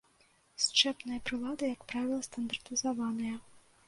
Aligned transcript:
Счэпныя 0.61 1.19
прылады, 1.29 1.67
як 1.75 1.83
правіла, 1.91 2.17
стандартызаваныя. 2.29 3.35